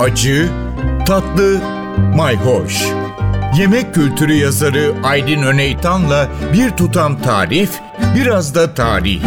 [0.00, 0.48] acı,
[1.06, 1.60] tatlı,
[2.16, 2.86] mayhoş.
[3.58, 7.80] Yemek kültürü yazarı Aydın Öneytan'la bir tutam tarif,
[8.16, 9.22] biraz da tarih.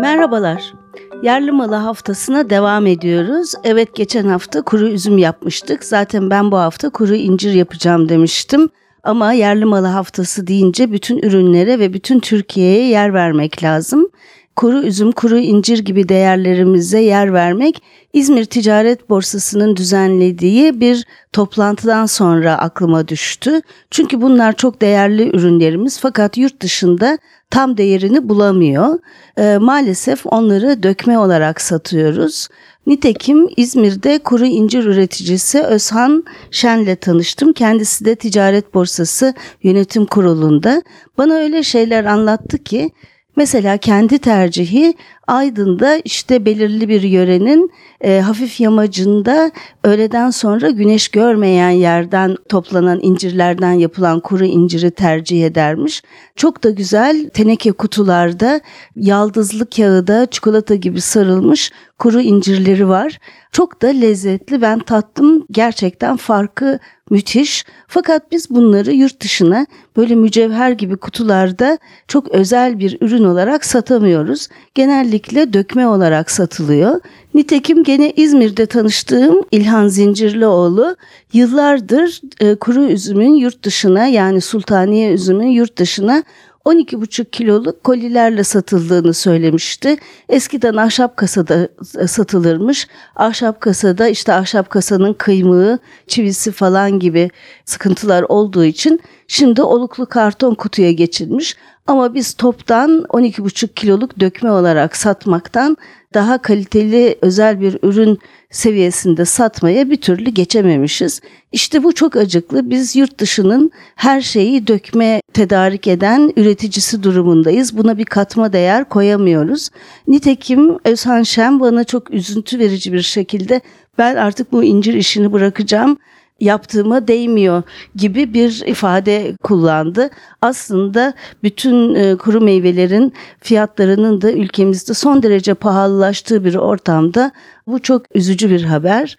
[0.00, 0.74] Merhabalar.
[1.22, 3.52] Yerli malı haftasına devam ediyoruz.
[3.64, 5.84] Evet geçen hafta kuru üzüm yapmıştık.
[5.84, 8.68] Zaten ben bu hafta kuru incir yapacağım demiştim.
[9.02, 14.08] Ama yerli malı haftası deyince bütün ürünlere ve bütün Türkiye'ye yer vermek lazım
[14.56, 22.58] kuru üzüm, kuru incir gibi değerlerimize yer vermek İzmir Ticaret Borsası'nın düzenlediği bir toplantıdan sonra
[22.58, 23.60] aklıma düştü.
[23.90, 27.18] Çünkü bunlar çok değerli ürünlerimiz fakat yurt dışında
[27.50, 28.98] tam değerini bulamıyor.
[29.38, 32.48] E, maalesef onları dökme olarak satıyoruz.
[32.86, 37.52] Nitekim İzmir'de kuru incir üreticisi Özhan Şen'le tanıştım.
[37.52, 40.82] Kendisi de Ticaret Borsası Yönetim Kurulu'nda.
[41.18, 42.90] Bana öyle şeyler anlattı ki
[43.36, 44.94] Mesela kendi tercihi
[45.26, 49.50] Aydın'da işte belirli bir yörenin e, hafif yamacında
[49.84, 56.02] öğleden sonra güneş görmeyen yerden toplanan incirlerden yapılan kuru inciri tercih edermiş.
[56.36, 58.60] Çok da güzel teneke kutularda
[58.96, 63.18] yaldızlı kağıda çikolata gibi sarılmış kuru incirleri var.
[63.52, 66.78] Çok da lezzetli ben tattım gerçekten farkı
[67.10, 67.64] müthiş.
[67.88, 74.48] Fakat biz bunları yurt dışına böyle mücevher gibi kutularda çok özel bir ürün olarak satamıyoruz.
[74.74, 75.15] Genellikle
[75.52, 77.00] dökme olarak satılıyor.
[77.34, 80.96] Nitekim gene İzmir'de tanıştığım İlhan Zincirlioğlu
[81.32, 86.22] yıllardır e, kuru üzümün yurt dışına yani sultaniye üzümün yurt dışına
[86.66, 89.96] 12,5 kiloluk kolilerle satıldığını söylemişti.
[90.28, 92.88] Eskiden ahşap kasada e, satılırmış.
[93.16, 97.30] Ahşap kasada işte ahşap kasanın kıymığı, çivisi falan gibi
[97.64, 101.56] sıkıntılar olduğu için şimdi oluklu karton kutuya geçilmiş.
[101.86, 105.76] Ama biz toptan 12,5 kiloluk dökme olarak satmaktan
[106.14, 108.18] daha kaliteli özel bir ürün
[108.50, 111.20] seviyesinde satmaya bir türlü geçememişiz.
[111.52, 112.70] İşte bu çok acıklı.
[112.70, 117.76] Biz yurt dışının her şeyi dökme tedarik eden üreticisi durumundayız.
[117.76, 119.70] Buna bir katma değer koyamıyoruz.
[120.08, 123.60] Nitekim Özhan Şen bana çok üzüntü verici bir şekilde
[123.98, 125.98] ben artık bu incir işini bırakacağım
[126.40, 127.62] yaptığıma değmiyor
[127.96, 130.10] gibi bir ifade kullandı.
[130.42, 137.32] Aslında bütün e, kuru meyvelerin fiyatlarının da ülkemizde son derece pahalılaştığı bir ortamda
[137.66, 139.16] bu çok üzücü bir haber.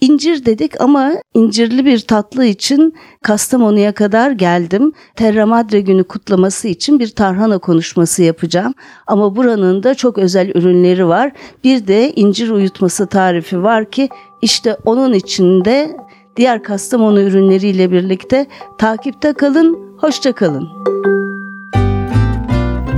[0.00, 4.92] İncir dedik ama incirli bir tatlı için Kastamonu'ya kadar geldim.
[5.14, 8.74] Terra Madre günü kutlaması için bir tarhana konuşması yapacağım.
[9.06, 11.32] Ama buranın da çok özel ürünleri var.
[11.64, 14.08] Bir de incir uyutması tarifi var ki
[14.42, 15.96] işte onun içinde
[16.36, 18.46] diğer Kastamonu ürünleriyle birlikte
[18.78, 20.68] takipte kalın, hoşça kalın.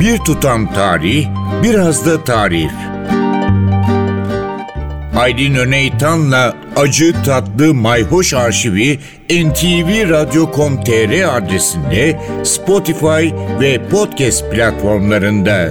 [0.00, 1.26] Bir tutam tarih,
[1.62, 2.72] biraz da tarif.
[5.19, 8.99] Aydın Öneytan'la Acı Tatlı Mayhoş Arşivi
[9.31, 15.70] ntvradio.com.tr adresinde Spotify ve podcast platformlarında.